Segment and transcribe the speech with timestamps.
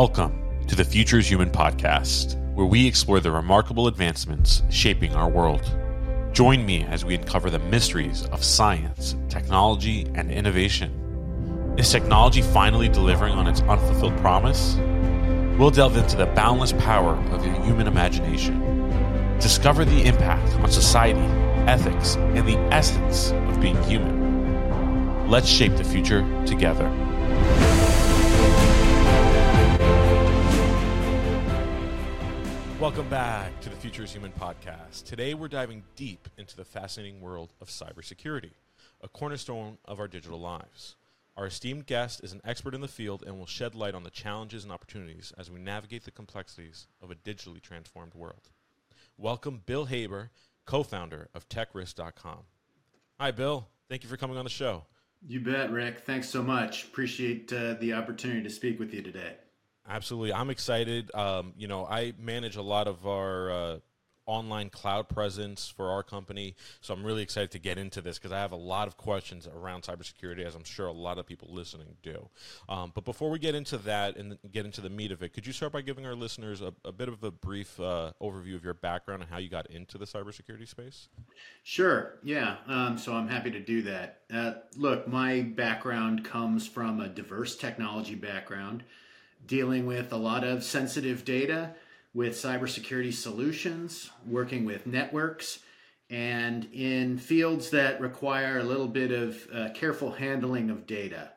[0.00, 5.76] Welcome to the Futures Human podcast, where we explore the remarkable advancements shaping our world.
[6.32, 11.74] Join me as we uncover the mysteries of science, technology, and innovation.
[11.76, 14.76] Is technology finally delivering on its unfulfilled promise?
[15.58, 19.40] We'll delve into the boundless power of the human imagination.
[19.40, 21.18] Discover the impact on society,
[21.68, 25.28] ethics, and the essence of being human.
[25.28, 26.88] Let's shape the future together.
[32.80, 35.04] Welcome back to the Futures Human podcast.
[35.04, 38.52] Today we're diving deep into the fascinating world of cybersecurity,
[39.00, 40.94] a cornerstone of our digital lives.
[41.36, 44.10] Our esteemed guest is an expert in the field and will shed light on the
[44.10, 48.50] challenges and opportunities as we navigate the complexities of a digitally transformed world.
[49.16, 50.30] Welcome, Bill Haber,
[50.64, 52.44] co founder of TEKRiSQ.com.
[53.18, 53.66] Hi, Bill.
[53.88, 54.84] Thank you for coming on the show.
[55.26, 55.98] You bet, Rick.
[55.98, 56.84] Thanks so much.
[56.84, 59.34] Appreciate uh, the opportunity to speak with you today.
[59.88, 60.32] Absolutely.
[60.32, 61.10] I'm excited.
[61.14, 63.78] Um, you know, I manage a lot of our uh,
[64.28, 66.54] online cloud presence for our company.
[66.80, 69.48] So I'm really excited to get into this because I have a lot of questions
[69.48, 72.28] around cybersecurity, as I'm sure a lot of people listening do.
[72.68, 75.46] Um, but before we get into that and get into the meat of it, could
[75.46, 78.62] you start by giving our listeners a, a bit of a brief uh, overview of
[78.62, 81.08] your background and how you got into the cybersecurity space?
[81.62, 82.18] Sure.
[82.22, 82.56] Yeah.
[82.66, 84.20] Um, so I'm happy to do that.
[84.32, 88.84] Uh, look, my background comes from a diverse technology background
[89.48, 91.70] dealing with a lot of sensitive data
[92.14, 95.60] with cybersecurity solutions, working with networks,
[96.10, 101.32] and in fields that require a little bit of uh, careful handling of data,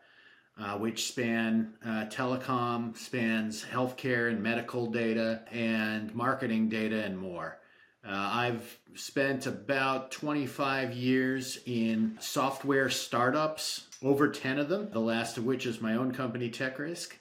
[0.59, 7.57] uh, which span uh, telecom, spans healthcare and medical data, and marketing data, and more.
[8.05, 15.37] Uh, I've spent about 25 years in software startups, over 10 of them, the last
[15.37, 17.11] of which is my own company, TEKRiSQ.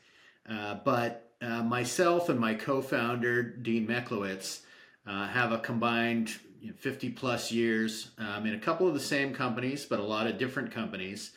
[0.50, 4.62] Uh, but uh, myself and my co-founder Dean Meklowitz
[5.06, 9.00] uh, have a combined you know, 50 plus years um, in a couple of the
[9.00, 11.32] same companies, but a lot of different companies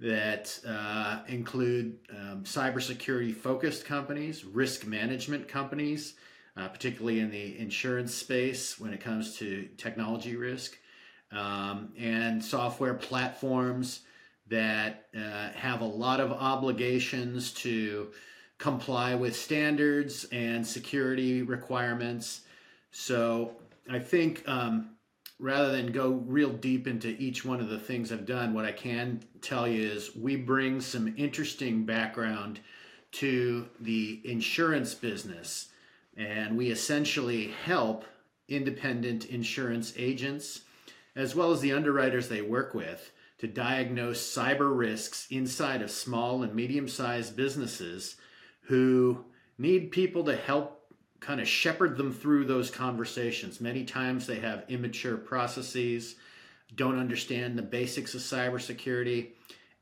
[0.00, 6.14] that uh, include um, cybersecurity focused companies, risk management companies,
[6.56, 10.76] particularly in the insurance space when it comes to technology risk,
[11.32, 14.00] um, and software platforms
[14.48, 18.08] that uh, have a lot of obligations to
[18.58, 22.42] comply with standards and security requirements.
[22.90, 23.56] So
[23.90, 24.90] I think um,
[25.38, 28.72] rather than go real deep into each one of the things I've done, what I
[28.72, 32.60] can tell you is we bring some interesting background
[33.12, 35.68] to the insurance business.
[36.16, 38.04] And we essentially help
[38.48, 40.62] independent insurance agents,
[41.16, 46.42] as well as the underwriters they work with, to diagnose cyber risks inside of small
[46.42, 48.16] and medium sized businesses
[48.64, 49.24] who
[49.58, 53.60] need people to help kind of shepherd them through those conversations.
[53.60, 56.16] Many times they have immature processes,
[56.74, 59.28] don't understand the basics of cybersecurity,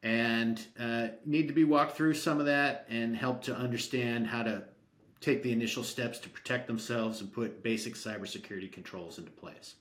[0.02, 4.42] and uh, need to be walked through some of that and help to understand how
[4.42, 4.64] to
[5.20, 9.76] take the initial steps to protect themselves and put basic cybersecurity controls into place.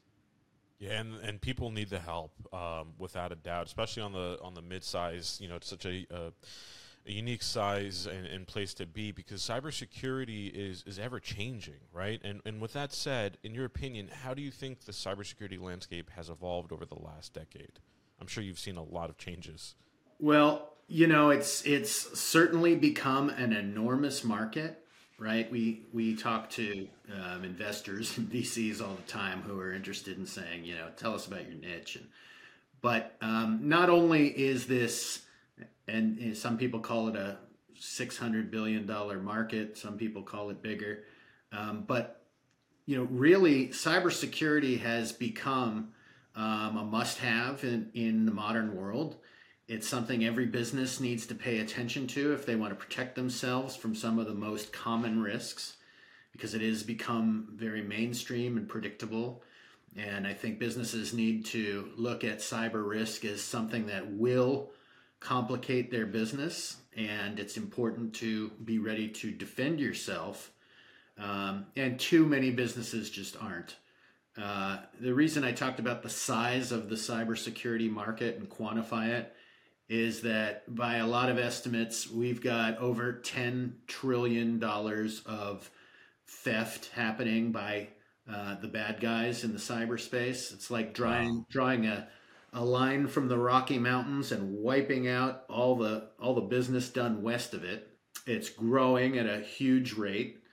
[0.79, 4.55] Yeah, and, and people need the help um, without a doubt, especially on the on
[4.55, 5.37] the mid size.
[5.39, 6.31] You know, it's such a uh,
[7.07, 12.21] a unique size and, and, place to be because cybersecurity is, is ever changing, right?
[12.23, 16.11] And, and with that said, in your opinion, how do you think the cybersecurity landscape
[16.11, 17.79] has evolved over the last decade?
[18.19, 19.75] I'm sure you've seen a lot of changes.
[20.19, 24.85] Well, you know, it's it's certainly become an enormous market,
[25.17, 25.49] right?
[25.51, 30.27] We we talk to um, investors and VCs all the time who are interested in
[30.27, 32.07] saying, you know, tell us about your niche, and
[32.81, 35.21] but um, not only is this
[35.91, 37.37] and some people call it a
[37.75, 39.77] six hundred billion dollar market.
[39.77, 41.03] Some people call it bigger,
[41.51, 42.23] um, but
[42.85, 45.93] you know, really, cybersecurity has become
[46.35, 49.17] um, a must-have in in the modern world.
[49.67, 53.75] It's something every business needs to pay attention to if they want to protect themselves
[53.75, 55.77] from some of the most common risks,
[56.33, 59.43] because it has become very mainstream and predictable.
[59.95, 64.71] And I think businesses need to look at cyber risk as something that will
[65.21, 70.51] complicate their business, and it's important to be ready to defend yourself.
[71.17, 73.77] Um, and too many businesses just aren't.
[74.37, 79.33] Uh, the reason I talked about the size of the cybersecurity market and quantify it
[79.87, 85.69] is that by a lot of estimates, we've got over $10 trillion of
[86.27, 87.89] theft happening by
[88.31, 90.53] uh, the bad guys in the cyberspace.
[90.53, 92.07] It's like drawing, drawing a
[92.53, 97.21] a line from the Rocky Mountains and wiping out all the all the business done
[97.21, 97.87] west of it.
[98.27, 100.43] it's growing at a huge rate,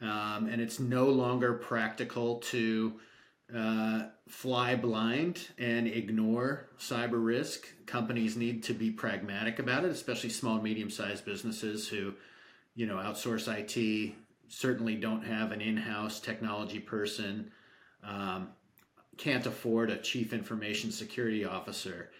[0.00, 2.98] um, and it's no longer practical to
[3.54, 7.66] uh, fly blind and ignore cyber risk.
[7.86, 12.14] Companies need to be pragmatic about it, especially small and medium sized businesses who,
[12.74, 14.14] you know, outsource IT,
[14.48, 17.50] certainly don't have an in house technology person,
[18.02, 18.48] um,
[19.16, 22.10] can't afford a chief information security officer,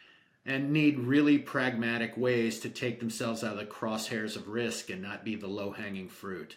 [0.44, 5.00] and need really pragmatic ways to take themselves out of the crosshairs of risk and
[5.00, 6.56] not be the low hanging fruit.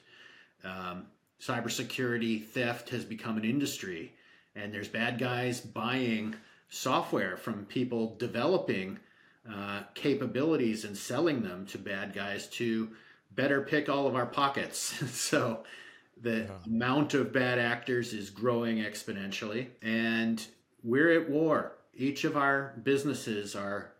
[0.63, 1.05] Um,
[1.39, 4.13] cybersecurity theft has become an industry
[4.55, 6.35] and there's bad guys buying
[6.69, 8.97] software from people developing
[9.51, 12.89] uh, capabilities and selling them to bad guys to
[13.31, 14.79] better pick all of our pockets.
[15.11, 15.63] so
[16.21, 16.51] the yeah.
[16.65, 20.45] amount of bad actors is growing exponentially, and
[20.83, 21.73] we're at war.
[21.93, 23.91] Each of our businesses are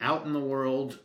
[0.00, 0.98] out in the world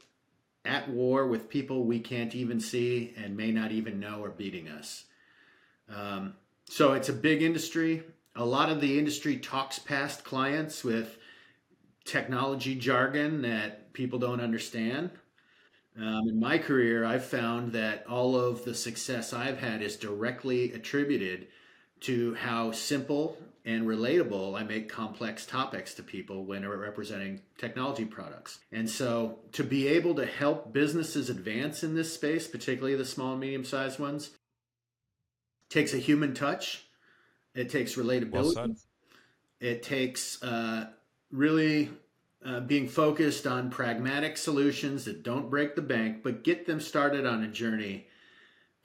[0.66, 4.68] at war with people we can't even see and may not even know are beating
[4.68, 5.06] us.
[5.88, 6.36] Um,
[6.66, 8.04] so it's a big industry
[8.38, 11.18] a lot of the industry talks past clients with
[12.06, 15.10] technology jargon that people don't understand.
[16.00, 20.74] Um, in my career, I've found that all of the success I've had is directly
[20.74, 21.48] attributed
[22.02, 28.60] to how simple and relatable I make complex topics to people when representing technology products.
[28.72, 33.32] And so to be able to help businesses advance in this space, particularly the small
[33.32, 34.30] and medium sized ones,
[35.70, 36.88] takes a human touch
[37.58, 38.56] it takes relatability.
[38.56, 38.76] Well
[39.60, 40.86] it takes uh,
[41.32, 41.90] really
[42.46, 47.26] uh, being focused on pragmatic solutions that don't break the bank, but get them started
[47.26, 48.08] on a journey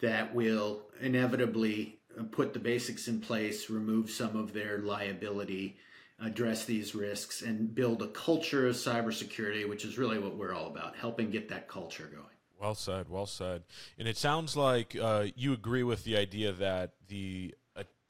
[0.00, 5.76] that will inevitably uh, put the basics in place, remove some of their liability,
[6.20, 10.66] address these risks, and build a culture of cybersecurity, which is really what we're all
[10.66, 12.26] about, helping get that culture going.
[12.60, 13.64] Well said, well said.
[13.99, 17.54] And it sounds like uh, you agree with the idea that the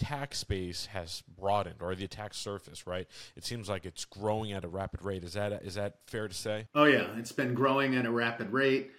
[0.02, 3.06] attack space has broadened or the attack surface, right?
[3.36, 5.22] It seems like it's growing at a rapid rate.
[5.22, 6.66] Is that is that fair to say?
[6.74, 8.90] Oh yeah, it's been growing at a rapid rate.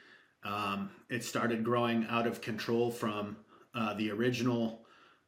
[0.46, 3.38] Um, it started growing out of control from
[3.76, 4.82] uh, the original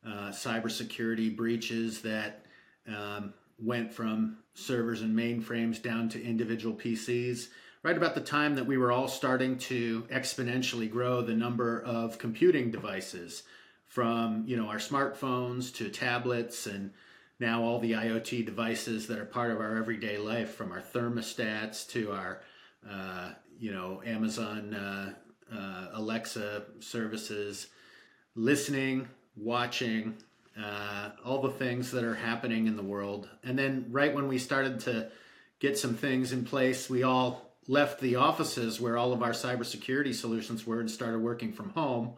[0.06, 2.45] uh, cybersecurity breaches that
[2.88, 7.48] um, went from servers and mainframes down to individual PCs.
[7.83, 12.18] Right about the time that we were all starting to exponentially grow the number of
[12.18, 13.44] computing devices
[13.87, 16.91] from you know our smartphones to tablets and
[17.39, 21.87] now all the IoT devices that are part of our everyday life, from our thermostats
[21.89, 22.41] to our
[22.89, 25.13] uh, you know Amazon uh,
[25.53, 27.67] uh, Alexa services,
[28.35, 30.15] listening, watching,
[30.61, 33.29] uh, all the things that are happening in the world.
[33.43, 35.09] And then right when we started to
[35.59, 40.13] get some things in place, we all left the offices where all of our cybersecurity
[40.13, 42.13] solutions were and started working from home,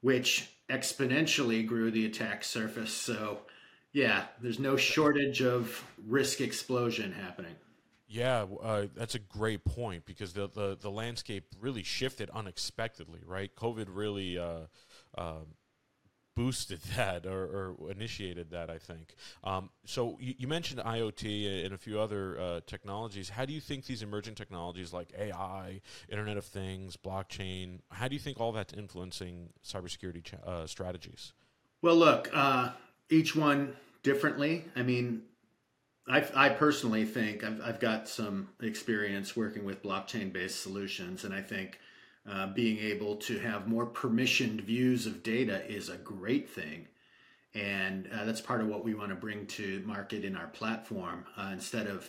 [0.00, 2.92] which exponentially grew the attack surface.
[2.92, 3.40] So,
[3.92, 7.54] yeah, there's no shortage of risk explosion happening.
[8.06, 13.54] Yeah, uh, that's a great point because the, the, the landscape really shifted unexpectedly, right?
[13.54, 14.66] COVID really uh,
[15.16, 15.44] uh,
[16.40, 19.14] boosted that or, or, initiated that, I think.
[19.44, 23.28] Um, so you, you, mentioned IoT and a few other uh, technologies.
[23.28, 28.14] How do you think these emerging technologies like AI, Internet of Things, blockchain, how do
[28.14, 31.34] you think all that's influencing cybersecurity ch- uh, strategies?
[31.82, 32.70] Well, look, uh,
[33.10, 34.64] each one differently.
[34.74, 35.22] I mean,
[36.08, 41.34] I, I personally think I've, I've got some experience working with blockchain based solutions, and
[41.34, 41.78] I think
[42.28, 46.86] uh, being able to have more permissioned views of data is a great thing.
[47.54, 51.24] And uh, that's part of what we want to bring to market in our platform.
[51.36, 52.08] Uh, instead of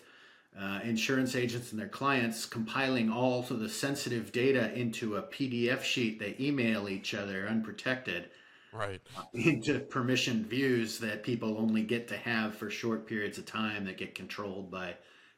[0.59, 5.81] uh, insurance agents and their clients compiling all of the sensitive data into a PDF
[5.81, 8.29] sheet they email each other unprotected,
[8.73, 8.99] right
[9.33, 13.97] into permissioned views that people only get to have for short periods of time that
[13.97, 14.93] get controlled by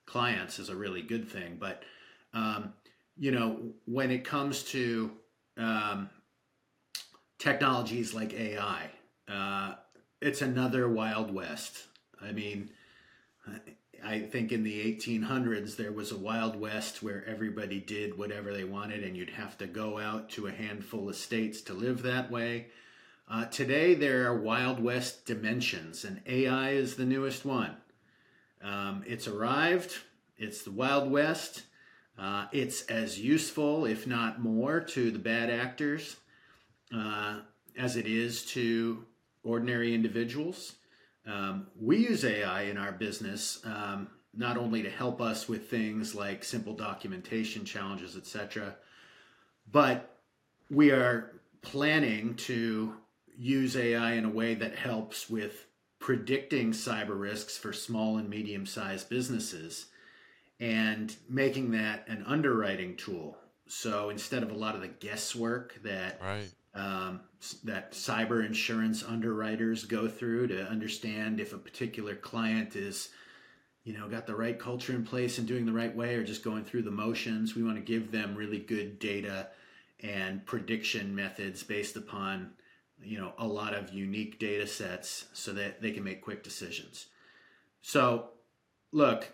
[0.05, 1.57] clients is a really good thing.
[1.59, 1.83] But
[2.33, 2.73] um,
[3.17, 5.12] you know, when it comes to
[5.58, 6.10] um,
[7.38, 8.89] technologies like AI,
[9.27, 9.75] uh,
[10.22, 11.84] it's another Wild West.
[12.22, 12.70] I mean,
[14.03, 18.63] I think in the 1800s there was a Wild West where everybody did whatever they
[18.63, 22.32] wanted, and you'd have to go out to a handful of states to live that
[22.32, 22.67] way.
[23.29, 27.75] Uh, today there are Wild West dimensions, and AI is the newest one.
[28.62, 29.93] Um, it's arrived.
[30.38, 31.63] It's the Wild West
[32.17, 36.17] uh, it's as useful, if not more, to the bad actors
[36.96, 37.39] uh,
[37.77, 39.05] as it is to
[39.43, 40.75] ordinary individuals.
[41.25, 46.13] Um, we use AI in our business um, not only to help us with things
[46.13, 48.75] like simple documentation challenges, etc.,
[49.72, 50.17] but
[50.70, 52.93] we are planning to
[53.38, 55.65] use AI in a way that helps with
[56.00, 59.88] predicting cyber risks for small and medium sized businesses
[60.60, 63.38] and making that an underwriting tool.
[63.67, 66.51] So instead of a lot of the guesswork that right.
[66.75, 67.22] um,
[67.63, 73.10] that cyber insurance underwriters go through to understand if a particular client is,
[73.83, 76.43] you know, got the right culture in place and doing the right way, or just
[76.43, 79.48] going through the motions, we want to give them really good data
[80.03, 82.51] and prediction methods based upon
[83.01, 87.07] you know a lot of unique data sets so that they can make quick decisions
[87.81, 88.29] so
[88.91, 89.27] look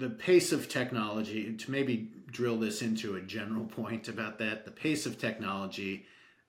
[0.00, 4.70] the pace of technology to maybe drill this into a general point about that the
[4.70, 6.04] pace of technology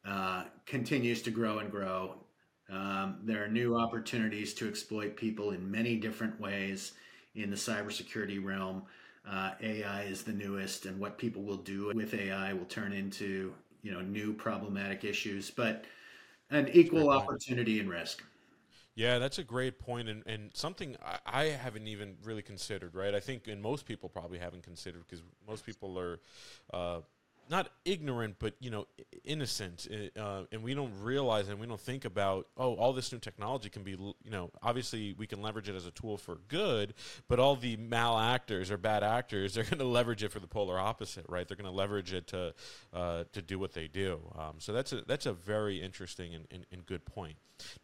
[0.06, 2.16] uh, continues to grow and grow
[2.72, 6.94] um, there are new opportunities to exploit people in many different ways
[7.36, 8.84] in the cybersecurity realm
[9.30, 13.54] uh, AI is the newest, and what people will do with AI will turn into
[13.84, 15.52] you know new problematic issues.
[15.52, 15.86] But
[16.50, 18.24] an equal opportunity and risk.
[19.02, 22.94] Yeah, that's a great point, and, and something I, I, haven't even really considered.
[22.94, 26.20] Right, I think, and most people probably haven't considered because most people are
[26.72, 27.00] uh,
[27.52, 28.88] not ignorant, but you know,
[29.26, 33.20] innocent, uh, and we don't realize and we don't think about oh, all this new
[33.20, 36.94] technology can be you know, obviously we can leverage it as a tool for good,
[37.28, 40.48] but all the mal actors or bad actors they're going to leverage it for the
[40.48, 41.46] polar opposite, right?
[41.48, 42.54] They're going to leverage it to
[42.94, 44.22] uh, to do what they do.
[44.38, 47.36] Um, so that's a that's a very interesting and, and, and good point.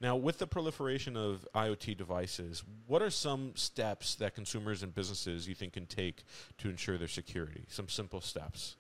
[0.01, 5.47] Now, with the proliferation of IoT devices, what are some steps that consumers and businesses
[5.47, 6.24] you think can take
[6.59, 7.65] to ensure their security?
[7.67, 8.77] Some simple steps.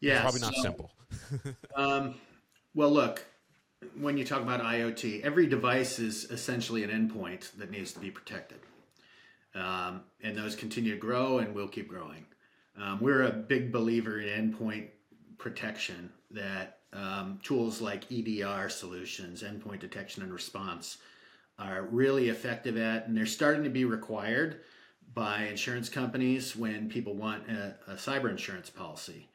[0.00, 0.90] Yeah, it's probably not so, simple.
[1.76, 2.14] um,
[2.74, 3.24] well, look,
[3.98, 8.10] when you talk about IoT, every device is essentially an endpoint that needs to be
[8.10, 8.60] protected,
[9.54, 12.24] um, and those continue to grow and will keep growing.
[12.80, 14.88] Um, we're a big believer in endpoint
[15.38, 16.10] protection.
[16.30, 20.98] That um, tools like EDR solutions, endpoint detection and response,
[21.58, 24.60] are really effective at, and they're starting to be required
[25.12, 29.28] by insurance companies when people want a, a cyber insurance policy.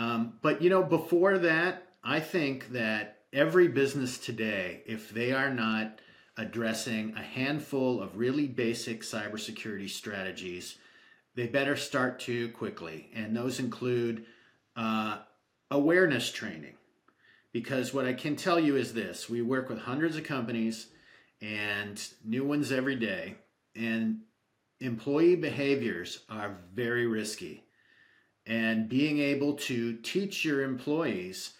[0.00, 5.52] Um, but you know, before that, I think that every business today, if they are
[5.52, 6.00] not
[6.38, 10.78] addressing a handful of really basic cybersecurity strategies,
[11.34, 13.10] they better start to quickly.
[13.14, 14.24] And those include
[14.74, 15.18] uh,
[15.70, 16.76] awareness training.
[17.52, 20.86] Because what I can tell you is this we work with hundreds of companies
[21.42, 23.36] and new ones every day,
[23.76, 24.20] and
[24.80, 27.64] employee behaviors are very risky
[28.50, 31.54] and being able to teach your employees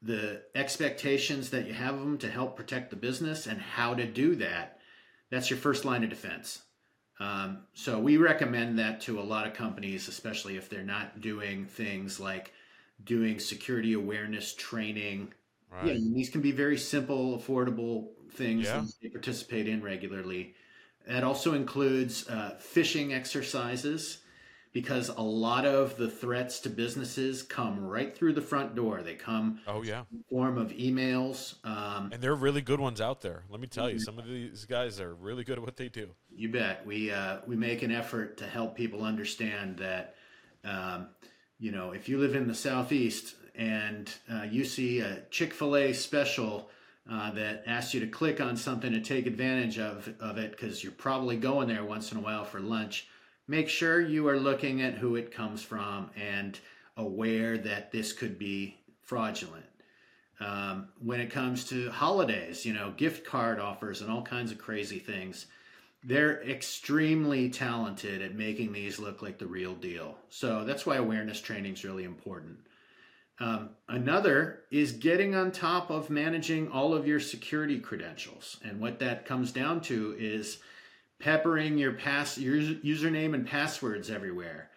[0.00, 4.06] the expectations that you have of them to help protect the business and how to
[4.06, 4.78] do that
[5.30, 6.62] that's your first line of defense
[7.20, 11.66] um, so we recommend that to a lot of companies especially if they're not doing
[11.66, 12.52] things like
[13.04, 15.30] doing security awareness training
[15.70, 15.86] right.
[15.86, 18.78] yeah, these can be very simple affordable things yeah.
[18.80, 20.54] that they participate in regularly
[21.06, 24.23] that also includes uh, phishing exercises
[24.74, 29.02] because a lot of the threats to businesses come right through the front door.
[29.02, 33.44] They come oh yeah form of emails, um, and they're really good ones out there.
[33.48, 36.10] Let me tell you, some of these guys are really good at what they do.
[36.36, 36.84] You bet.
[36.84, 40.16] We uh, we make an effort to help people understand that.
[40.64, 41.08] Um,
[41.58, 45.76] you know, if you live in the southeast and uh, you see a Chick Fil
[45.76, 46.68] A special.
[47.06, 50.82] Uh, that asks you to click on something to take advantage of, of it because
[50.82, 53.06] you're probably going there once in a while for lunch
[53.46, 56.58] make sure you are looking at who it comes from and
[56.96, 59.64] aware that this could be fraudulent.
[60.40, 64.58] Um, when it comes to holidays, you know, gift card offers and all kinds of
[64.58, 65.46] crazy things,
[66.02, 70.18] they're extremely talented at making these look like the real deal.
[70.28, 72.58] So that's why awareness training is really important.
[73.40, 78.58] Um, another is getting on top of managing all of your security credentials.
[78.62, 80.58] And what that comes down to is
[81.24, 84.68] peppering your pass your username and passwords everywhere.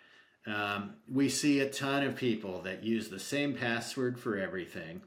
[0.45, 5.01] Um, we see a ton of people that use the same password for everything.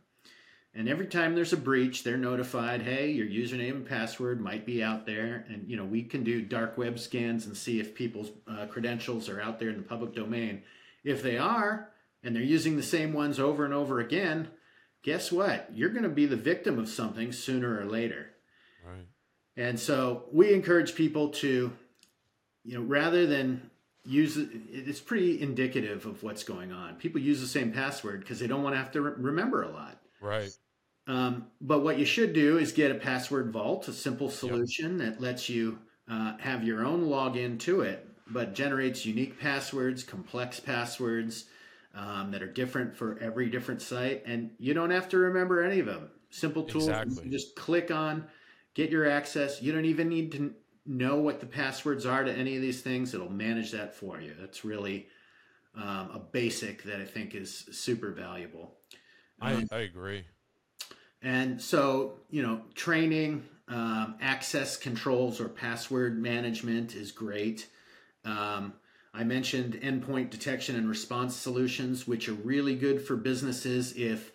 [0.75, 4.82] And every time there's a breach, they're notified, hey, your username and password might be
[4.82, 5.47] out there.
[5.49, 9.30] And, you know, we can do dark web scans and see if people's uh, credentials
[9.30, 10.62] are out there in the public domain.
[11.04, 11.88] If they are,
[12.23, 14.49] and they're using the same ones over and over again,
[15.02, 15.70] guess what?
[15.73, 18.26] You're going to be the victim of something sooner or later.
[18.87, 19.06] Right.
[19.61, 21.71] And so we encourage people to,
[22.64, 23.71] you know, rather than
[24.07, 26.95] use it, it's pretty indicative of what's going on.
[26.95, 29.69] People use the same password because they don't want to have to re- remember a
[29.69, 30.00] lot.
[30.19, 30.50] Right.
[31.07, 35.17] Um, but what you should do is get a password vault, a simple solution yep.
[35.17, 35.79] that lets you
[36.11, 41.45] uh, have your own login to it, but generates unique passwords, complex passwords,
[41.95, 45.81] um, that are different for every different site, and you don't have to remember any
[45.81, 46.09] of them.
[46.31, 46.81] Simple tool.
[46.81, 47.25] Exactly.
[47.25, 48.25] you just click on,
[48.75, 49.61] get your access.
[49.62, 50.55] You don't even need to
[50.87, 53.15] know what the passwords are to any of these things.
[53.15, 54.35] It'll manage that for you.
[54.39, 55.07] That's really
[55.75, 58.77] um, a basic that I think is super valuable.
[59.41, 60.25] I, I agree.
[61.23, 67.69] And so, you know, training, um, access controls or password management is great.
[68.25, 68.75] Um,
[69.12, 74.33] I mentioned endpoint detection and response solutions, which are really good for businesses if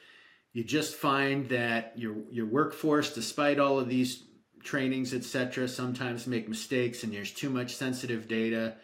[0.53, 4.23] you just find that your your workforce, despite all of these
[4.65, 8.75] trainings, etc., sometimes make mistakes and there's too much sensitive data.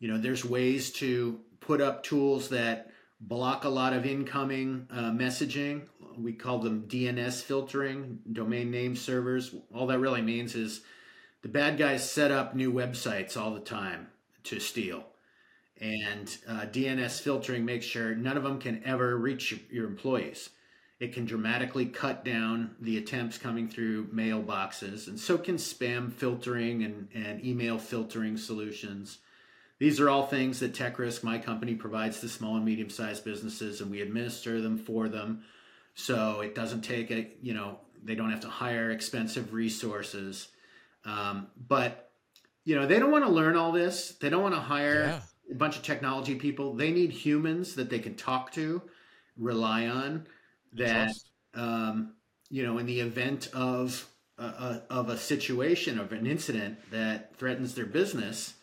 [0.00, 5.10] You know, there's ways to put up tools that block a lot of incoming uh,
[5.10, 5.82] messaging.
[6.16, 9.54] We call them DNS filtering, domain name servers.
[9.74, 10.80] All that really means is
[11.42, 14.08] the bad guys set up new websites all the time
[14.44, 15.04] to steal.
[15.80, 20.50] And uh, DNS filtering makes sure none of them can ever reach your employees.
[21.00, 26.82] It can dramatically cut down the attempts coming through mailboxes, and so can spam filtering
[26.82, 29.18] and, and email filtering solutions.
[29.78, 33.80] These are all things that TEKRiSQ, my company, provides to small and medium sized businesses,
[33.80, 35.44] and we administer them for them.
[35.94, 40.48] So it doesn't take a, you know, they don't have to hire expensive resources.
[41.04, 42.10] Um, but,
[42.64, 44.16] you know, they don't want to learn all this.
[44.20, 45.20] They don't want to hire Yeah.
[45.52, 46.74] a bunch of technology people.
[46.74, 48.82] They need humans that they can talk to,
[49.36, 50.26] rely on,
[50.74, 51.12] that
[51.54, 52.14] um,
[52.50, 54.08] you know, in the event of
[54.38, 58.54] a, a, of a situation of an incident that threatens their business,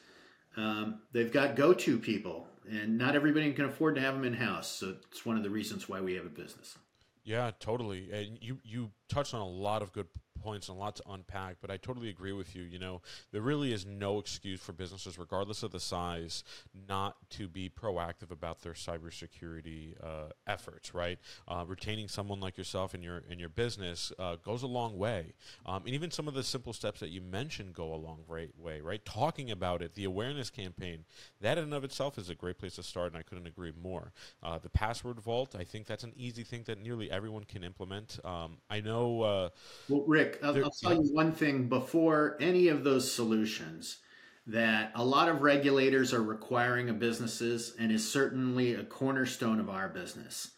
[0.57, 4.71] um, they've got go-to people, and not everybody can afford to have them in house.
[4.71, 6.77] So it's one of the reasons why we have a business.
[7.23, 8.11] Yeah, totally.
[8.11, 10.07] And you you touched on a lot of good
[10.41, 12.63] points and a lot to unpack, but I totally agree with you.
[12.63, 13.01] You know,
[13.31, 16.43] there really is no excuse for businesses, regardless of the size,
[16.87, 20.93] not to be proactive about their cybersecurity uh, efforts.
[20.93, 24.97] Right, uh, retaining someone like yourself in your in your business uh, goes a long
[24.97, 25.33] way,
[25.65, 28.51] um, and even some of the simple steps that you mentioned go a long right
[28.57, 28.81] way.
[28.81, 31.05] Right, talking about it, the awareness campaign,
[31.41, 33.73] that in and of itself is a great place to start, and I couldn't agree
[33.81, 34.13] more.
[34.43, 38.19] Uh, the password vault, I think that's an easy thing that nearly everyone can implement.
[38.23, 39.21] Um, I know.
[39.21, 39.49] Uh,
[39.89, 43.99] Well, Rick, I'll, I'll tell you one thing before any of those solutions
[44.47, 49.69] that a lot of regulators are requiring of businesses and is certainly a cornerstone of
[49.69, 50.51] our business.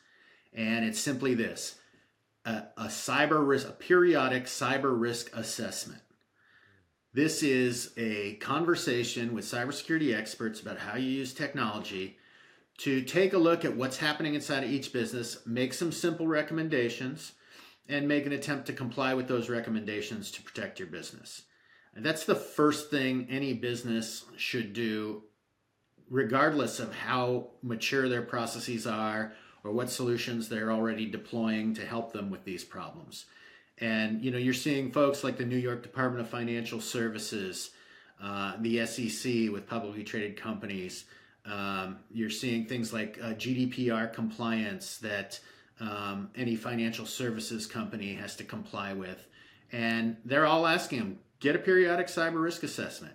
[0.54, 1.80] And it's simply this
[2.46, 6.02] a, a cyber risk, a periodic cyber risk assessment.
[7.14, 12.18] This is a conversation with cybersecurity experts about how you use technology
[12.80, 17.34] to take a look at what's happening inside of each business, make some simple recommendations,
[17.90, 21.44] and make an attempt to comply with those recommendations to protect your business.
[21.96, 25.24] And that's the first thing any business should do,
[26.10, 32.14] regardless of how mature their processes are or what solutions they're already deploying to help
[32.14, 33.26] them with these problems.
[33.80, 37.72] And you know, you're seeing folks like the New York Department of Financial Services,
[38.22, 41.06] uh, the SEC with publicly traded companies.
[41.46, 45.40] Um, you're seeing things like uh, GDPR compliance that
[45.80, 49.28] um, any financial services company has to comply with,
[49.72, 53.14] and they're all asking them get a periodic cyber risk assessment.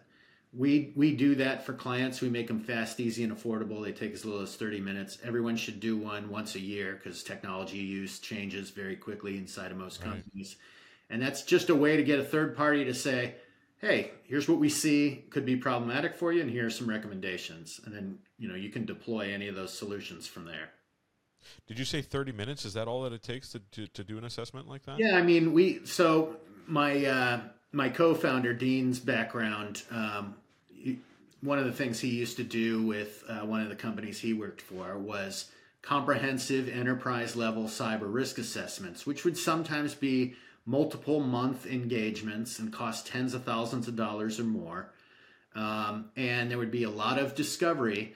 [0.54, 2.20] We we do that for clients.
[2.20, 3.82] We make them fast, easy, and affordable.
[3.82, 5.18] They take as little as 30 minutes.
[5.24, 9.78] Everyone should do one once a year because technology use changes very quickly inside of
[9.78, 10.10] most Right.
[10.10, 10.56] companies.
[11.08, 13.34] And that's just a way to get a third party to say,
[13.78, 17.80] hey, here's what we see could be problematic for you, and here are some recommendations.
[17.84, 20.70] And then you know you can deploy any of those solutions from there.
[21.66, 22.64] Did you say 30 minutes?
[22.64, 24.98] Is that all that it takes to, to, to do an assessment like that?
[24.98, 27.40] Yeah, I mean, we so my uh,
[27.72, 29.82] my co-founder Dean's background.
[29.90, 30.36] Um,
[31.40, 34.32] one of the things he used to do with uh, one of the companies he
[34.32, 35.50] worked for was
[35.82, 43.08] comprehensive enterprise level cyber risk assessments, which would sometimes be multiple month engagements and cost
[43.08, 44.92] tens of thousands of dollars or more.
[45.54, 48.14] Um, and there would be a lot of discovery.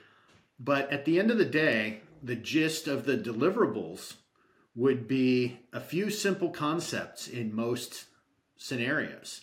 [0.58, 4.14] But at the end of the day, the gist of the deliverables
[4.74, 8.04] would be a few simple concepts in most
[8.56, 9.42] scenarios.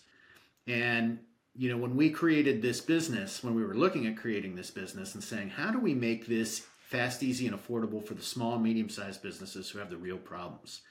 [0.67, 1.19] And
[1.55, 5.13] you know, when we created this business, when we were looking at creating this business
[5.13, 8.63] and saying, how do we make this fast, easy, and affordable for the small and
[8.63, 10.81] medium-sized businesses who have the real problems?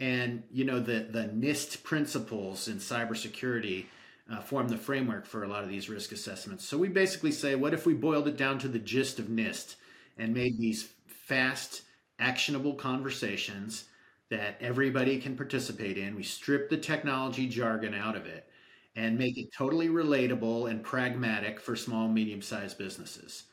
[0.00, 3.86] And you know, the the NIST principles in cybersecurity
[4.30, 6.64] uh, form the framework for a lot of these risk assessments.
[6.64, 9.76] So we basically say, what if we boiled it down to the gist of NIST
[10.18, 10.88] and made these
[11.26, 11.82] fast,
[12.18, 13.84] actionable conversations
[14.30, 16.14] that everybody can participate in?
[16.16, 18.48] We strip the technology jargon out of it
[18.96, 23.44] and make it totally relatable and pragmatic for small, medium sized businesses.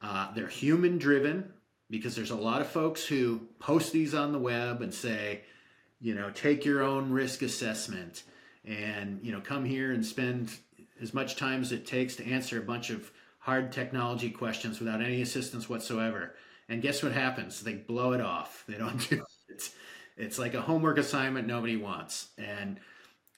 [0.00, 1.52] Uh, they're human driven,
[1.90, 5.42] because there's a lot of folks who post these on the web and say,
[6.00, 8.22] you know, take your own risk assessment
[8.64, 10.50] and, you know, come here and spend
[11.02, 15.02] as much time as it takes to answer a bunch of hard technology questions without
[15.02, 16.34] any assistance whatsoever.
[16.72, 17.60] And guess what happens?
[17.60, 18.64] They blow it off.
[18.66, 19.70] They don't do it.
[20.16, 22.28] It's like a homework assignment nobody wants.
[22.38, 22.80] And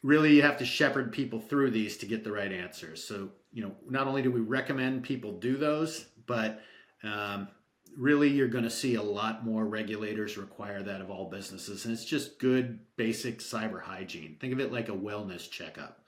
[0.02, 3.02] really, you have to shepherd people through these to get the right answers.
[3.02, 6.62] So, you know, not only do we recommend people do those, but
[7.02, 7.48] um,
[7.96, 11.84] really you're going to see a lot more regulators require that of all businesses.
[11.84, 14.36] And it's just good, basic cyber hygiene.
[14.40, 16.04] Think of it like a wellness checkup.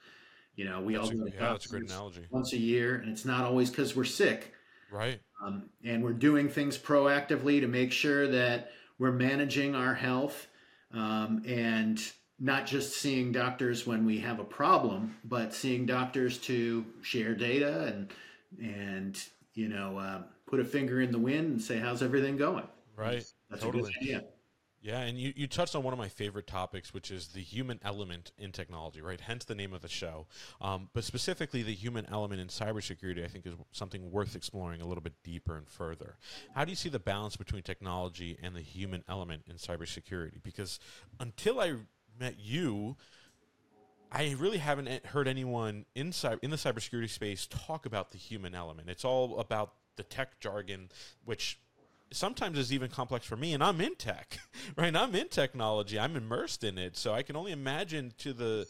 [0.55, 2.25] You know, we that's all a, yeah, that's a great analogy.
[2.31, 4.53] Once a year, and it's not always because we're sick.
[4.91, 5.19] Right.
[5.43, 10.47] Um, and we're doing things proactively to make sure that we're managing our health
[10.93, 12.01] um, and
[12.39, 17.85] not just seeing doctors when we have a problem, but seeing doctors to share data
[17.85, 18.13] and
[18.61, 19.21] and
[19.53, 22.67] you know uh, put a finger in the wind and say how's everything going.
[22.95, 23.23] Right.
[23.49, 23.93] That's totally.
[24.87, 27.77] Yeah, and you, you touched on one of my favorite topics, which is the human
[27.83, 29.19] element in technology, right?
[29.19, 30.27] Hence the name of the show.
[30.61, 34.85] Um, but specifically, the human element in cybersecurity, I think, is something worth exploring a
[34.85, 36.15] little bit deeper and further.
[36.55, 40.41] How do you see the balance between technology and the human element in cybersecurity?
[40.41, 40.79] Because
[41.19, 41.73] until I
[42.17, 42.95] met you,
[44.09, 48.89] I really haven't heard anyone in, in the cybersecurity space talk about the human element.
[48.89, 50.91] It's all about the tech jargon,
[51.25, 51.59] which
[52.11, 54.39] sometimes is even complex for me and i'm in tech
[54.75, 54.95] right?
[54.95, 55.99] I'm in technology.
[55.99, 56.97] I'm immersed in it.
[56.97, 58.67] So i can only imagine to the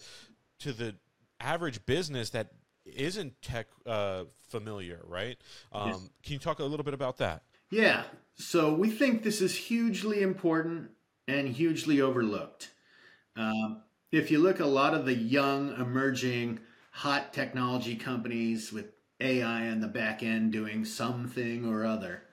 [0.60, 0.96] to the
[1.40, 2.52] average business that
[2.86, 5.38] isn't tech uh, familiar right?
[5.72, 6.10] Um, yes.
[6.24, 7.44] can you talk a little bit about that?
[7.70, 8.04] Yeah.
[8.36, 10.92] So we think this is hugely important
[11.28, 12.72] and hugely overlooked.
[13.36, 16.60] Um, if you look a lot of the young emerging
[16.92, 18.86] hot technology companies with
[19.20, 22.24] ai on the back end doing something or other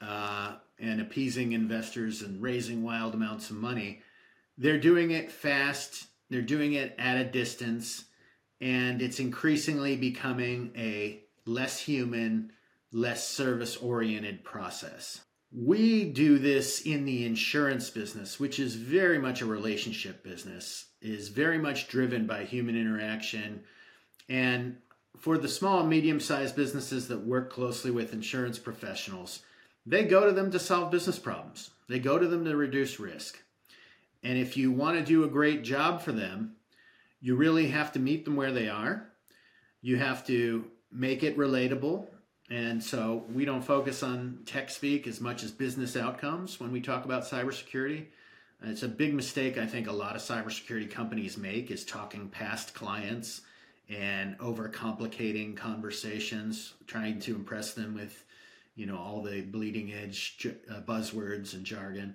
[0.00, 4.00] uh, and appeasing investors and raising wild amounts of money.
[4.56, 8.04] They're doing it fast, they're doing it at a distance,
[8.60, 12.52] and it's increasingly becoming a less human,
[12.92, 15.20] less service oriented process.
[15.50, 21.28] We do this in the insurance business, which is very much a relationship business, is
[21.28, 23.62] very much driven by human interaction.
[24.28, 24.76] And
[25.16, 29.40] for the small medium sized businesses that work closely with insurance professionals,
[29.88, 31.70] they go to them to solve business problems.
[31.88, 33.42] They go to them to reduce risk.
[34.22, 36.56] And if you want to do a great job for them,
[37.20, 39.08] you really have to meet them where they are.
[39.80, 42.06] You have to make it relatable.
[42.50, 46.80] And so we don't focus on tech speak as much as business outcomes when we
[46.80, 48.06] talk about cybersecurity.
[48.62, 52.74] It's a big mistake I think a lot of cybersecurity companies make is talking past
[52.74, 53.42] clients
[53.88, 58.24] and overcomplicating conversations, trying to impress them with
[58.78, 62.14] you know all the bleeding edge uh, buzzwords and jargon.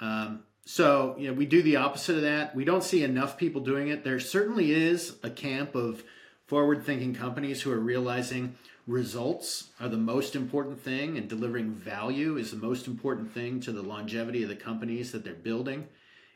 [0.00, 2.54] Um, so you know we do the opposite of that.
[2.54, 4.04] We don't see enough people doing it.
[4.04, 6.04] There certainly is a camp of
[6.46, 8.54] forward-thinking companies who are realizing
[8.86, 13.70] results are the most important thing and delivering value is the most important thing to
[13.70, 15.86] the longevity of the companies that they're building.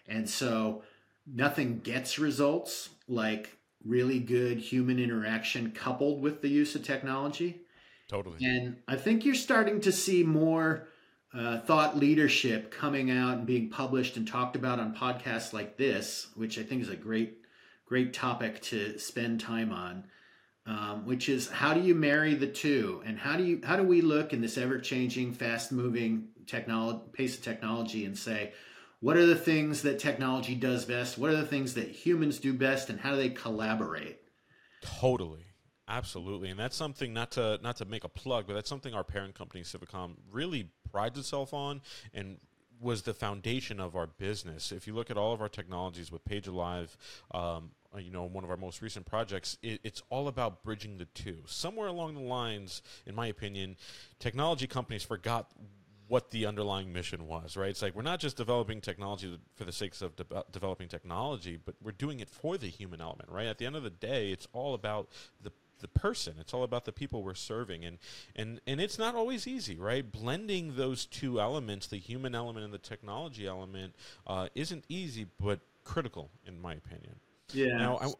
[0.06, 0.82] And so
[1.26, 7.61] nothing gets results like really good human interaction coupled with the use of technology.
[8.12, 8.44] Totally.
[8.44, 10.86] And I think you're starting to see more
[11.32, 16.28] uh, thought leadership coming out and being published and talked about on podcasts like this,
[16.34, 17.38] which I think is a great,
[17.86, 20.04] great topic to spend time on.
[20.64, 23.82] Um, which is how do you marry the two, and how do you how do
[23.82, 28.52] we look in this ever changing, fast moving technology pace of technology and say,
[29.00, 31.18] what are the things that technology does best?
[31.18, 34.20] What are the things that humans do best, and how do they collaborate?
[34.82, 35.46] Totally.
[35.92, 39.04] Absolutely, and that's something not to not to make a plug, but that's something our
[39.04, 41.82] parent company Civicom really prides itself on
[42.14, 42.38] and
[42.80, 44.72] was the foundation of our business.
[44.72, 46.96] If you look at all of our technologies with PagerLive,
[47.32, 50.96] um, uh, you know, one of our most recent projects, it, it's all about bridging
[50.96, 51.42] the two.
[51.44, 53.76] Somewhere along the lines, in my opinion,
[54.18, 55.50] technology companies forgot
[56.08, 57.70] what the underlying mission was, right?
[57.70, 61.74] It's like we're not just developing technology for the sake of de- developing technology, but
[61.82, 63.46] we're doing it for the human element, right?
[63.46, 65.08] At the end of the day, it's all about
[65.42, 65.52] the
[65.82, 66.34] the person.
[66.40, 67.98] It's all about the people we're serving, and
[68.34, 70.10] and and it's not always easy, right?
[70.10, 73.94] Blending those two elements, the human element and the technology element,
[74.26, 77.16] uh, isn't easy, but critical, in my opinion.
[77.52, 77.76] Yeah.
[77.76, 78.12] Now, I,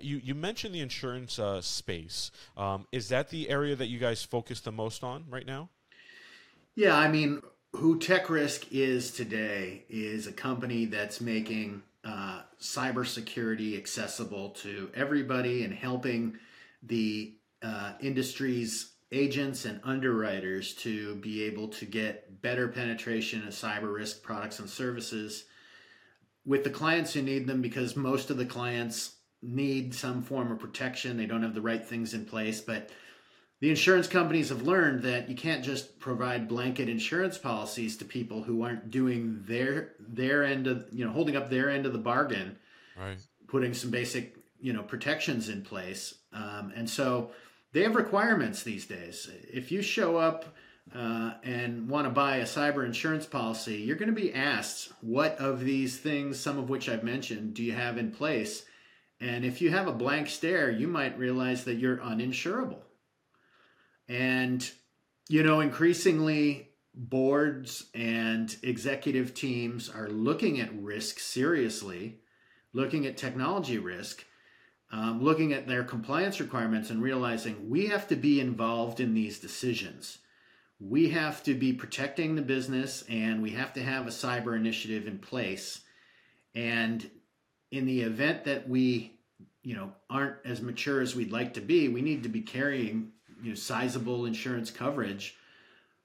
[0.00, 2.30] you you mentioned the insurance uh, space.
[2.56, 5.68] Um, is that the area that you guys focus the most on right now?
[6.74, 7.40] Yeah, I mean,
[7.72, 15.72] who TEKRiSQ is today is a company that's making uh, cybersecurity accessible to everybody and
[15.72, 16.36] helping
[16.86, 23.94] the uh, industry's agents and underwriters to be able to get better penetration of cyber
[23.94, 25.44] risk products and services
[26.44, 30.58] with the clients who need them because most of the clients need some form of
[30.58, 31.16] protection.
[31.16, 32.90] They don't have the right things in place, but
[33.60, 38.42] the insurance companies have learned that you can't just provide blanket insurance policies to people
[38.42, 41.98] who aren't doing their their end of you know holding up their end of the
[41.98, 42.58] bargain,
[42.98, 43.18] right?
[43.46, 47.30] Putting some basic you know protections in place, um, and so
[47.72, 49.28] they have requirements these days.
[49.52, 50.56] If you show up
[50.94, 55.36] uh, and want to buy a cyber insurance policy, you're going to be asked what
[55.38, 58.64] of these things, some of which I've mentioned, do you have in place?
[59.20, 62.82] And if you have a blank stare, you might realize that you're uninsurable.
[64.08, 64.70] And,
[65.28, 72.20] you know, increasingly, boards and executive teams are looking at risk seriously,
[72.72, 74.24] looking at technology risk,
[74.92, 79.38] um, looking at their compliance requirements, and realizing we have to be involved in these
[79.38, 80.18] decisions.
[80.80, 85.06] We have to be protecting the business and we have to have a cyber initiative
[85.06, 85.80] in place.
[86.54, 87.08] And
[87.70, 89.12] in the event that we,
[89.62, 93.12] you know, aren't as mature as we'd like to be, we need to be carrying
[93.44, 95.36] you know sizable insurance coverage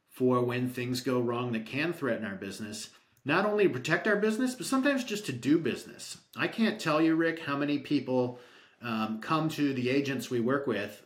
[0.10, 2.90] for when things go wrong that can threaten our business
[3.26, 7.02] not only to protect our business but sometimes just to do business i can't tell
[7.02, 8.40] you rick how many people
[8.82, 11.04] um, come to the agents we work with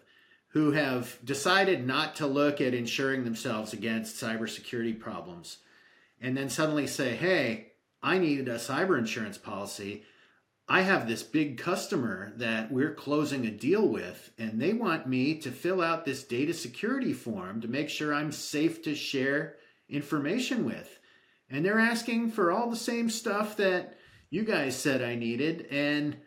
[0.50, 5.58] who have decided not to look at insuring themselves against cybersecurity problems
[6.22, 10.04] and then suddenly say hey i need a cyber insurance policy
[10.68, 15.36] I have this big customer that we're closing a deal with, and they want me
[15.40, 19.58] to fill out this data security form to make sure I'm safe to share
[19.90, 21.00] information with.
[21.50, 23.98] And they're asking for all the same stuff that
[24.30, 25.68] you guys said I needed.
[25.70, 26.18] And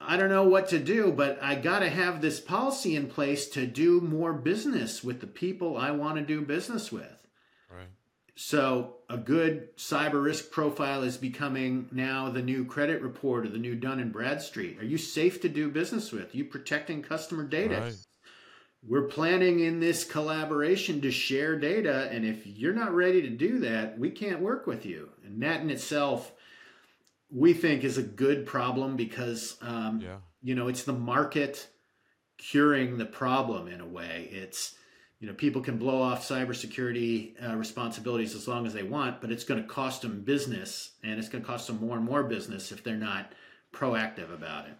[0.00, 3.48] I don't know what to do, but I got to have this policy in place
[3.50, 7.26] to do more business with the people I want to do business with.
[7.70, 7.88] Right.
[8.34, 13.58] So a good cyber risk profile is becoming now the new credit report or the
[13.58, 14.78] new Dun and Bradstreet.
[14.78, 16.34] Are you safe to do business with?
[16.34, 17.80] Are you protecting customer data?
[17.80, 17.96] Right.
[18.86, 23.58] We're planning in this collaboration to share data, and if you're not ready to do
[23.60, 25.08] that, we can't work with you.
[25.24, 26.32] And that in itself,
[27.30, 30.16] we think is a good problem because um, yeah.
[30.42, 31.68] you know it's the market
[32.38, 34.28] curing the problem in a way.
[34.30, 34.74] It's
[35.20, 39.32] you know, people can blow off cybersecurity uh, responsibilities as long as they want, but
[39.32, 42.22] it's going to cost them business, and it's going to cost them more and more
[42.22, 43.32] business if they're not
[43.72, 44.74] proactive about it.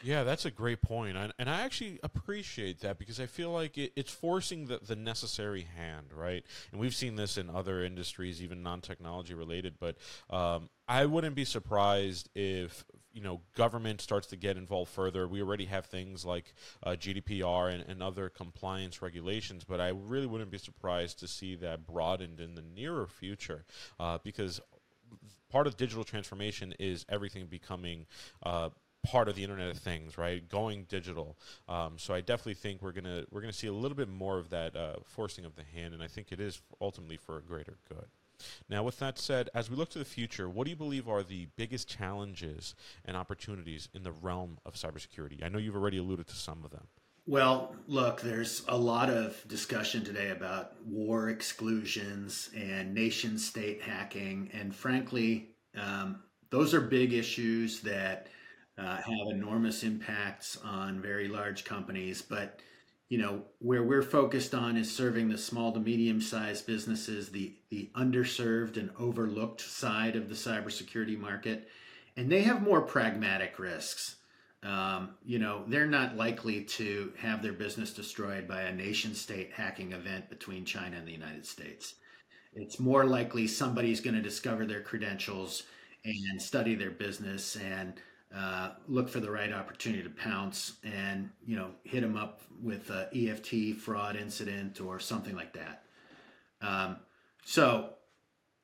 [0.00, 1.16] Yeah, that's a great point.
[1.16, 4.96] And, and I actually appreciate that because I feel like it, it's forcing the, the
[4.96, 6.44] necessary hand, right?
[6.72, 9.74] And we've seen this in other industries, even non technology related.
[9.78, 9.96] But
[10.30, 15.28] um, I wouldn't be surprised if you know government starts to get involved further.
[15.28, 20.26] We already have things like uh, GDPR and, and, other compliance regulations, but I really
[20.26, 23.64] wouldn't be surprised to see that broadened in the nearer future
[24.00, 24.60] uh, because
[25.50, 28.06] part of digital transformation is everything becoming
[28.42, 28.70] uh,
[29.02, 30.48] part of the Internet of Things, right?
[30.48, 31.36] Going digital.
[31.68, 34.50] Um, so I definitely think we're gonna we're gonna see a little bit more of
[34.50, 37.78] that uh, forcing of the hand, and I think it is ultimately for a greater
[37.88, 38.06] good.
[38.68, 41.22] Now, with that said, as we look to the future, what do you believe are
[41.22, 45.44] the biggest challenges and opportunities in the realm of cybersecurity?
[45.44, 46.88] I know you've already alluded to some of them.
[47.24, 54.50] Well, look, there's a lot of discussion today about war exclusions and nation state hacking.
[54.52, 58.26] And frankly, um, those are big issues that
[58.78, 62.22] uh, have enormous impacts on very large companies.
[62.22, 62.60] But
[63.08, 67.54] you know where we're focused on is serving the small to medium sized businesses the
[67.68, 71.68] the underserved and overlooked side of the cybersecurity market.
[72.16, 74.16] And they have more pragmatic risks.
[74.62, 79.50] Um, you know they're not likely to have their business destroyed by a nation state
[79.52, 81.96] hacking event between china and the united states.
[82.54, 85.64] It's more likely somebody's going to discover their credentials
[86.04, 87.94] and study their business and
[88.34, 92.90] uh, look for the right opportunity to pounce and you know hit them up with
[92.90, 95.84] a EFT fraud incident or something like that.
[96.60, 96.96] Um,
[97.44, 97.90] so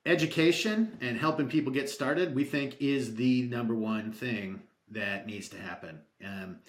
[0.06, 5.48] education and helping people get started, we think, is the number one thing that needs
[5.50, 6.00] to happen.
[6.24, 6.60] Um,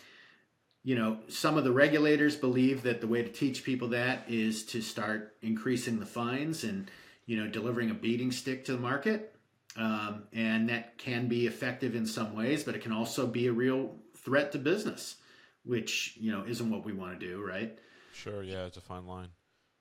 [0.84, 4.66] you know, some of the regulators believe that the way to teach people that is
[4.68, 6.90] to start increasing the fines and
[7.26, 9.36] you know delivering a beating stick to the market
[9.80, 13.54] um, and that can be effective in some ways, but it can also be a
[13.54, 15.15] real threat to business,
[15.63, 17.80] which you know isn't what we want to do, right?
[18.13, 19.30] Sure, yeah, it's a fine line.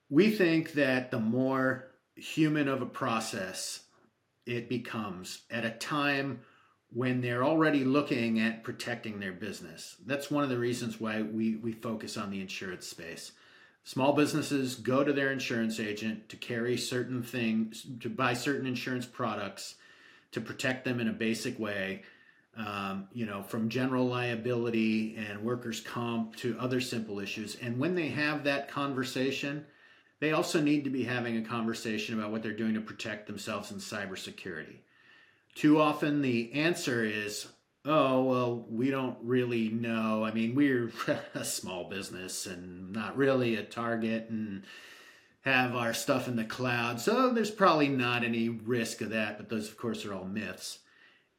[0.09, 3.81] We think that the more human of a process
[4.45, 6.39] it becomes at a time
[6.91, 9.97] when they're already looking at protecting their business.
[10.05, 13.33] That's one of the reasons why we, we focus on the insurance space.
[13.83, 19.05] Small businesses go to their insurance agent to carry certain things, to buy certain insurance
[19.05, 19.75] products
[20.31, 22.03] to protect them in a basic way.
[22.57, 27.55] Um, you know, from general liability and workers' comp to other simple issues.
[27.61, 29.65] And when they have that conversation,
[30.19, 33.71] they also need to be having a conversation about what they're doing to protect themselves
[33.71, 34.77] in cybersecurity.
[35.55, 37.47] Too often, the answer is,
[37.85, 40.25] oh, well, we don't really know.
[40.25, 40.91] I mean, we're
[41.33, 44.63] a small business and not really a target and
[45.41, 46.99] have our stuff in the cloud.
[46.99, 50.79] So there's probably not any risk of that, but those, of course, are all myths.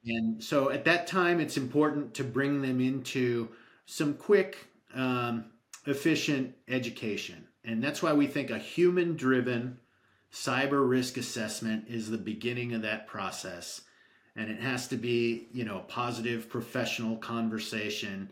[0.04, 3.50] And so at that time, it's important to bring them into
[3.84, 4.56] some quick,
[4.94, 5.46] um,
[5.86, 7.46] efficient education.
[7.64, 9.78] And that's why we think a human driven
[10.32, 13.82] cyber risk assessment is the beginning of that process.
[14.36, 18.30] And it has to be, you know, a positive professional conversation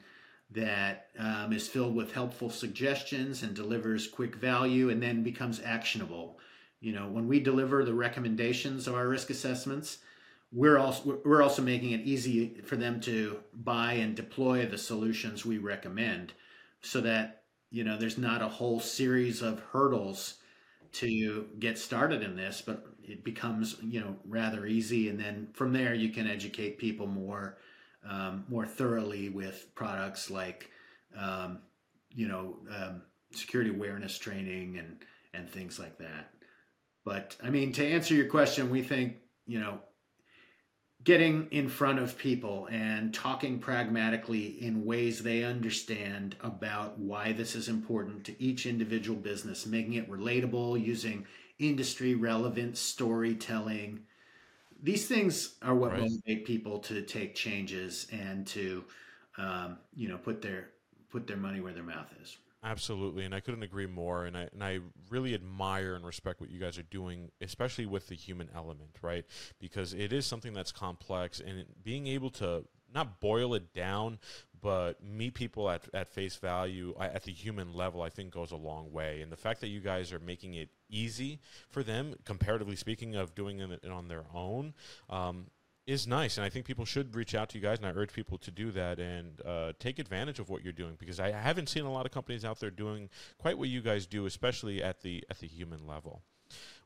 [0.51, 6.39] that um, is filled with helpful suggestions and delivers quick value and then becomes actionable.
[6.81, 9.99] You know, when we deliver the recommendations of our risk assessments,
[10.53, 15.45] we're also we're also making it easy for them to buy and deploy the solutions
[15.45, 16.33] we recommend
[16.81, 20.35] so that you know there's not a whole series of hurdles
[20.93, 25.73] to get started in this but it becomes you know rather easy and then from
[25.73, 27.59] there you can educate people more
[28.09, 30.71] um, more thoroughly with products like
[31.17, 31.61] um,
[32.11, 34.99] you know um, security awareness training and
[35.35, 36.31] and things like that
[37.05, 39.79] but i mean to answer your question we think you know
[41.05, 47.55] getting in front of people and talking pragmatically in ways they understand about why this
[47.55, 51.25] is important to each individual business, making it relatable, using
[51.59, 54.01] industry relevant storytelling.
[54.83, 56.03] These things are what right.
[56.03, 58.85] motivate people to take changes and to,
[59.37, 60.71] um, you know, put their
[61.11, 62.37] put their money where their mouth is.
[62.65, 64.25] Absolutely, and I couldn't agree more.
[64.25, 68.09] And I and I really admire and respect what you guys are doing, especially with
[68.09, 69.25] the human element, right?
[69.61, 74.19] Because it is something that's complex, and being able to not boil it down,
[74.61, 78.57] but meet people at, at face value at the human level, I think goes a
[78.57, 79.23] long way.
[79.23, 83.35] And the fact that you guys are making it easy for them, comparatively speaking, of
[83.35, 84.75] doing it on their own,
[85.09, 85.47] um,
[85.89, 88.13] is nice, and I think people should reach out to you guys, and I urge
[88.13, 91.71] people to do that and uh, take advantage of what you're doing because I haven't
[91.71, 95.01] seen a lot of companies out there doing quite what you guys do, especially at
[95.01, 96.23] the at the human level.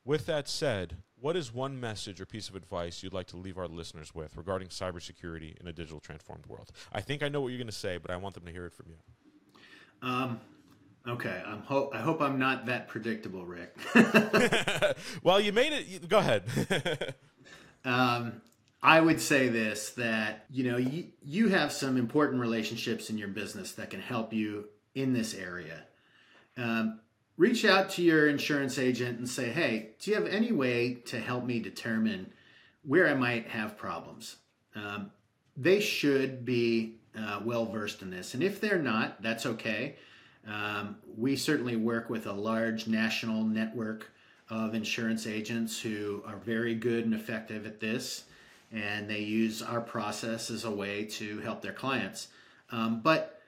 [0.05, 3.57] With that said, what is one message or piece of advice you'd like to leave
[3.57, 6.73] our listeners with regarding cybersecurity in a digital transformed world?
[6.93, 8.67] I think I know what you're going to say, but I want them to hear
[8.67, 8.97] it from you.
[10.03, 10.41] Um,
[11.07, 13.77] okay, I'm ho- I hope I'm not that predictable, Rick.
[15.23, 16.09] well, you made it.
[16.09, 17.15] Go ahead.
[17.85, 18.43] um,
[18.83, 23.29] I would say this that you know you, you have some important relationships in your
[23.29, 24.65] business that can help you
[24.97, 25.85] in this area.
[26.57, 26.99] Um,
[27.43, 31.19] reach out to your insurance agent and say, "Hey, do you have any way to
[31.19, 32.33] help me determine
[32.85, 34.37] where I might have problems?"
[34.77, 35.11] Um,
[35.57, 39.97] they should be uh, well versed in this, and if they're not, that's okay.
[40.47, 44.13] Um, we certainly work with a large national network
[44.49, 48.25] of insurance agents who are very good and effective at this
[48.73, 52.29] and they use our process as a way to help their clients.
[52.71, 53.41] Um, but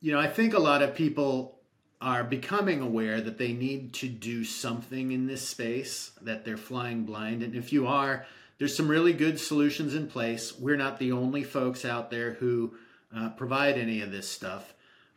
[0.00, 1.58] you know, I think a lot of people
[2.04, 7.04] are becoming aware that they need to do something in this space, that they're flying
[7.04, 7.42] blind.
[7.42, 8.26] And if you are,
[8.58, 10.52] there's some really good solutions in place.
[10.58, 12.74] We're not the only folks out there who
[13.16, 14.74] uh, provide any of this stuff,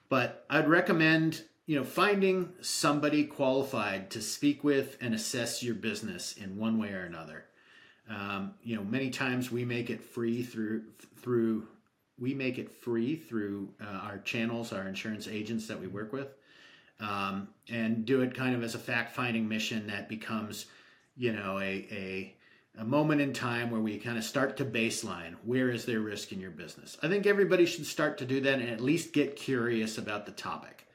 [0.07, 6.37] but I'd recommend you know finding somebody qualified to speak with and assess your business
[6.37, 7.43] in one way or another.
[8.09, 10.83] Um, you know, many times we make it free through
[11.17, 11.67] through
[12.17, 16.29] we make it free through uh, our channels, our insurance agents that we work with,
[16.99, 20.65] um, and do it kind of as a fact finding mission that becomes,
[21.15, 22.33] you know, a, a
[22.79, 26.31] a moment in time where we kind of start to baseline where is there risk
[26.31, 26.95] in your business.
[27.01, 30.31] I think everybody should start to do that and at least get curious about the
[30.31, 30.87] topic.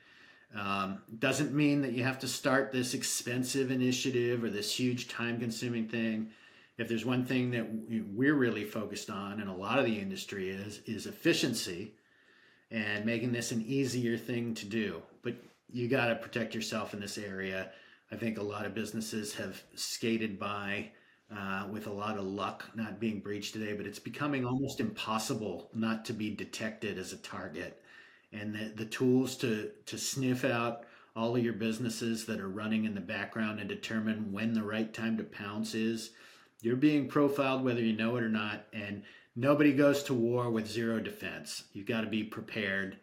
[0.54, 5.40] Um, doesn't mean that you have to start this expensive initiative or this huge time
[5.40, 6.30] consuming thing
[6.78, 7.66] if there's one thing that
[8.14, 11.94] we're really focused on and a lot of the industry is is efficiency
[12.70, 15.34] and making this an easier thing to do but
[15.72, 17.70] you got to protect yourself in this area
[18.10, 20.90] i think a lot of businesses have skated by
[21.34, 25.70] uh, with a lot of luck not being breached today but it's becoming almost impossible
[25.74, 27.82] not to be detected as a target
[28.32, 32.84] and the, the tools to to sniff out all of your businesses that are running
[32.84, 36.10] in the background and determine when the right time to pounce is
[36.62, 39.02] you're being profiled whether you know it or not, and
[39.34, 41.64] nobody goes to war with zero defense.
[41.72, 42.98] You've got to be prepared.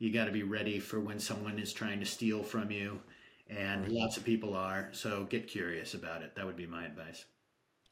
[0.00, 3.00] You got to be ready for when someone is trying to steal from you.
[3.48, 4.88] and lots of people are.
[4.92, 6.34] So get curious about it.
[6.36, 7.24] That would be my advice.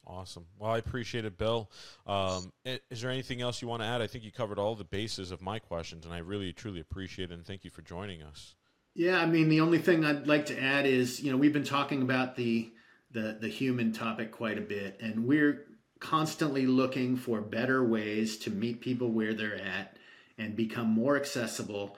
[0.07, 0.45] Awesome.
[0.57, 1.69] Well, I appreciate it, Bill.
[2.07, 4.01] Um, is there anything else you want to add?
[4.01, 7.29] I think you covered all the bases of my questions, and I really, truly appreciate
[7.31, 7.35] it.
[7.35, 8.55] And thank you for joining us.
[8.95, 11.63] Yeah, I mean, the only thing I'd like to add is, you know, we've been
[11.63, 12.71] talking about the
[13.11, 15.65] the the human topic quite a bit, and we're
[15.99, 19.97] constantly looking for better ways to meet people where they're at
[20.39, 21.97] and become more accessible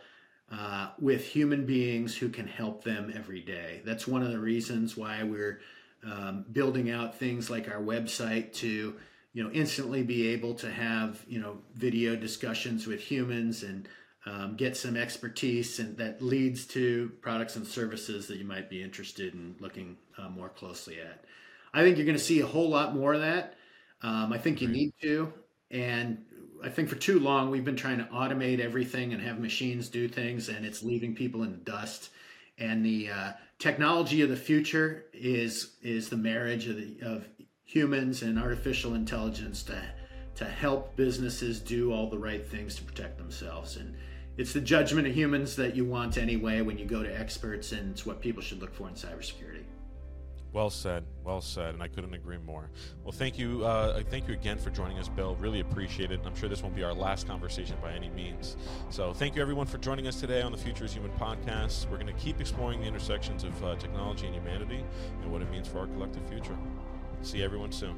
[0.51, 3.81] uh, with human beings who can help them every day.
[3.85, 5.61] That's one of the reasons why we're
[6.05, 8.95] um, building out things like our website to
[9.33, 13.87] you know instantly be able to have you know video discussions with humans and
[14.25, 18.83] um, get some expertise and that leads to products and services that you might be
[18.83, 21.23] interested in looking uh, more closely at.
[21.73, 23.55] I think you're going to see a whole lot more of that.
[24.03, 25.31] Um, i think you need to
[25.71, 26.25] and
[26.63, 30.07] i think for too long we've been trying to automate everything and have machines do
[30.07, 32.09] things and it's leaving people in the dust.
[32.57, 37.27] And the uh, technology of the future is is the marriage of, the, of
[37.63, 39.81] humans and artificial intelligence to
[40.35, 43.77] to help businesses do all the right things to protect themselves.
[43.77, 43.95] And
[44.37, 47.91] it's the judgment of humans that you want anyway when you go to experts and
[47.91, 49.60] it's what people should look for in cybersecurity
[50.53, 52.69] well said, well said, and I couldn't agree more.
[53.03, 55.35] Well, thank you, uh, thank you again for joining us, Bill.
[55.35, 56.19] Really appreciate it.
[56.25, 58.57] I'm sure this won't be our last conversation by any means.
[58.89, 61.89] So, thank you everyone for joining us today on the Future is Human podcast.
[61.89, 64.83] We're going to keep exploring the intersections of uh, technology and humanity
[65.21, 66.57] and what it means for our collective future.
[67.21, 67.95] See everyone soon.